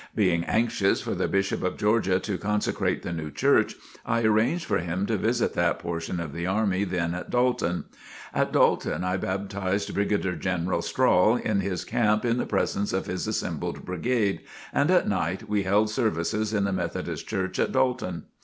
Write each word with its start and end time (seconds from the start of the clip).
Being 0.15 0.43
anxious 0.45 0.99
for 0.99 1.13
the 1.13 1.27
Bishop 1.27 1.61
of 1.61 1.77
Georgia 1.77 2.19
to 2.21 2.39
consecrate 2.39 3.03
the 3.03 3.13
new 3.13 3.29
church, 3.29 3.75
I 4.03 4.23
arranged 4.23 4.65
for 4.65 4.79
him 4.79 5.05
to 5.05 5.15
visit 5.15 5.53
that 5.53 5.77
portion 5.77 6.19
of 6.19 6.33
the 6.33 6.47
army 6.47 6.85
then 6.85 7.13
at 7.13 7.29
Dalton. 7.29 7.85
At 8.33 8.51
Dalton 8.51 9.03
I 9.03 9.17
baptized 9.17 9.93
Brigadier 9.93 10.33
General 10.33 10.81
Strahl 10.81 11.35
in 11.35 11.59
his 11.59 11.85
camp 11.85 12.25
in 12.25 12.37
the 12.39 12.47
presence 12.47 12.93
of 12.93 13.05
his 13.05 13.27
assembled 13.27 13.85
brigade, 13.85 14.41
and 14.73 14.89
at 14.89 15.07
night 15.07 15.47
we 15.47 15.61
held 15.61 15.91
services 15.91 16.51
in 16.51 16.63
the 16.63 16.73
Methodist 16.73 17.27
Church 17.27 17.59
at 17.59 17.71
Dalton. 17.71 18.23